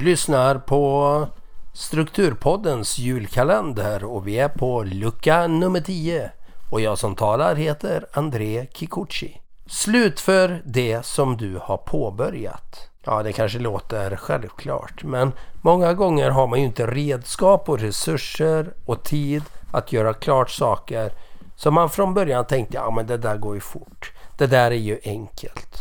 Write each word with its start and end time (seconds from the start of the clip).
Du 0.00 0.06
lyssnar 0.06 0.58
på 0.58 1.26
Strukturpoddens 1.72 2.98
julkalender 2.98 4.04
och 4.04 4.28
vi 4.28 4.38
är 4.38 4.48
på 4.48 4.82
lucka 4.82 5.46
nummer 5.46 5.80
10. 5.80 6.30
Och 6.70 6.80
jag 6.80 6.98
som 6.98 7.14
talar 7.14 7.54
heter 7.54 8.06
André 8.12 8.66
Kikuchi. 8.72 9.40
Slutför 9.66 10.62
det 10.64 11.06
som 11.06 11.36
du 11.36 11.58
har 11.62 11.76
påbörjat. 11.76 12.88
Ja, 13.04 13.22
det 13.22 13.32
kanske 13.32 13.58
låter 13.58 14.16
självklart, 14.16 15.04
men 15.04 15.32
många 15.62 15.94
gånger 15.94 16.30
har 16.30 16.46
man 16.46 16.58
ju 16.58 16.64
inte 16.64 16.86
redskap 16.86 17.68
och 17.68 17.80
resurser 17.80 18.72
och 18.86 19.02
tid 19.02 19.42
att 19.72 19.92
göra 19.92 20.14
klart 20.14 20.50
saker 20.50 21.12
som 21.56 21.74
man 21.74 21.90
från 21.90 22.14
början 22.14 22.46
tänkte, 22.46 22.74
ja 22.74 22.90
men 22.90 23.06
det 23.06 23.16
där 23.16 23.36
går 23.36 23.54
ju 23.54 23.60
fort. 23.60 24.12
Det 24.38 24.46
där 24.46 24.70
är 24.70 24.74
ju 24.74 25.00
enkelt. 25.04 25.80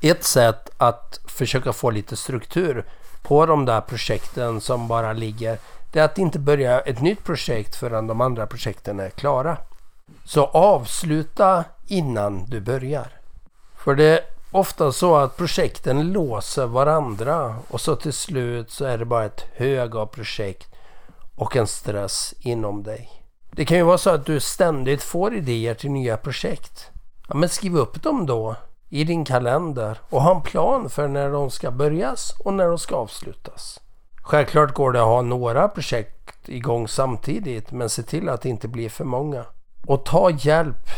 Ett 0.00 0.24
sätt 0.24 0.70
att 0.76 1.20
försöka 1.26 1.72
få 1.72 1.90
lite 1.90 2.16
struktur 2.16 2.84
på 3.22 3.46
de 3.46 3.64
där 3.64 3.80
projekten 3.80 4.60
som 4.60 4.88
bara 4.88 5.12
ligger, 5.12 5.58
det 5.92 6.00
är 6.00 6.04
att 6.04 6.18
inte 6.18 6.38
börja 6.38 6.80
ett 6.80 7.00
nytt 7.00 7.24
projekt 7.24 7.76
förrän 7.76 8.06
de 8.06 8.20
andra 8.20 8.46
projekten 8.46 9.00
är 9.00 9.10
klara. 9.10 9.56
Så 10.24 10.44
avsluta 10.44 11.64
innan 11.86 12.44
du 12.44 12.60
börjar. 12.60 13.06
För 13.76 13.94
det 13.94 14.04
är 14.04 14.20
ofta 14.50 14.92
så 14.92 15.16
att 15.16 15.36
projekten 15.36 16.12
låser 16.12 16.66
varandra 16.66 17.56
och 17.68 17.80
så 17.80 17.96
till 17.96 18.12
slut 18.12 18.70
så 18.70 18.84
är 18.84 18.98
det 18.98 19.04
bara 19.04 19.24
ett 19.24 19.44
hög 19.54 19.96
av 19.96 20.06
projekt 20.06 20.74
och 21.36 21.56
en 21.56 21.66
stress 21.66 22.34
inom 22.40 22.82
dig. 22.82 23.10
Det 23.50 23.64
kan 23.64 23.76
ju 23.76 23.82
vara 23.82 23.98
så 23.98 24.10
att 24.10 24.26
du 24.26 24.40
ständigt 24.40 25.02
får 25.02 25.34
idéer 25.34 25.74
till 25.74 25.90
nya 25.90 26.16
projekt. 26.16 26.90
Ja, 27.28 27.34
men 27.34 27.48
skriv 27.48 27.76
upp 27.76 28.02
dem 28.02 28.26
då 28.26 28.56
i 28.88 29.04
din 29.04 29.24
kalender 29.24 29.98
och 30.10 30.22
ha 30.22 30.34
en 30.34 30.42
plan 30.42 30.90
för 30.90 31.08
när 31.08 31.30
de 31.30 31.50
ska 31.50 31.70
börjas 31.70 32.34
och 32.44 32.54
när 32.54 32.66
de 32.66 32.78
ska 32.78 32.96
avslutas. 32.96 33.80
Självklart 34.22 34.74
går 34.74 34.92
det 34.92 35.00
att 35.00 35.06
ha 35.06 35.22
några 35.22 35.68
projekt 35.68 36.48
igång 36.48 36.88
samtidigt 36.88 37.72
men 37.72 37.88
se 37.88 38.02
till 38.02 38.28
att 38.28 38.42
det 38.42 38.48
inte 38.48 38.68
blir 38.68 38.88
för 38.88 39.04
många. 39.04 39.44
Och 39.86 40.04
ta 40.04 40.30
hjälp 40.30 40.88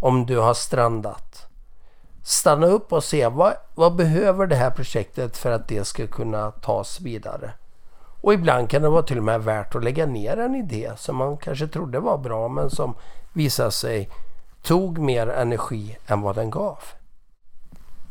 om 0.00 0.26
du 0.26 0.38
har 0.38 0.54
strandat. 0.54 1.46
Stanna 2.24 2.66
upp 2.66 2.92
och 2.92 3.04
se 3.04 3.28
vad, 3.28 3.52
vad 3.74 3.96
behöver 3.96 4.46
det 4.46 4.56
här 4.56 4.70
projektet 4.70 5.36
för 5.36 5.50
att 5.50 5.68
det 5.68 5.84
ska 5.84 6.06
kunna 6.06 6.50
tas 6.50 7.00
vidare. 7.00 7.52
Och 8.20 8.34
ibland 8.34 8.70
kan 8.70 8.82
det 8.82 8.88
vara 8.88 9.02
till 9.02 9.18
och 9.18 9.24
med 9.24 9.44
värt 9.44 9.74
att 9.74 9.84
lägga 9.84 10.06
ner 10.06 10.36
en 10.36 10.54
idé 10.54 10.90
som 10.96 11.16
man 11.16 11.36
kanske 11.36 11.66
trodde 11.66 12.00
var 12.00 12.18
bra 12.18 12.48
men 12.48 12.70
som 12.70 12.94
visar 13.32 13.70
sig 13.70 14.08
tog 14.62 14.98
mer 14.98 15.26
energi 15.26 15.98
än 16.06 16.20
vad 16.20 16.34
den 16.34 16.50
gav. 16.50 16.78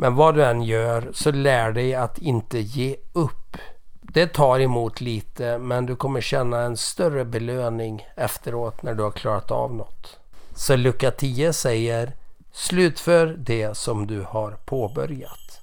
Men 0.00 0.14
vad 0.14 0.34
du 0.34 0.44
än 0.44 0.62
gör 0.62 1.10
så 1.12 1.30
lär 1.30 1.72
dig 1.72 1.94
att 1.94 2.18
inte 2.18 2.58
ge 2.58 2.96
upp. 3.12 3.56
Det 4.00 4.26
tar 4.26 4.60
emot 4.60 5.00
lite 5.00 5.58
men 5.58 5.86
du 5.86 5.96
kommer 5.96 6.20
känna 6.20 6.60
en 6.60 6.76
större 6.76 7.24
belöning 7.24 8.06
efteråt 8.16 8.82
när 8.82 8.94
du 8.94 9.02
har 9.02 9.10
klarat 9.10 9.50
av 9.50 9.74
något. 9.74 10.18
Så 10.54 10.76
lucka 10.76 11.10
10 11.10 11.52
säger 11.52 12.12
Slutför 12.52 13.26
det 13.26 13.76
som 13.76 14.06
du 14.06 14.20
har 14.28 14.50
påbörjat. 14.64 15.60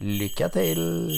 Lycka 0.00 0.48
till! 0.48 1.12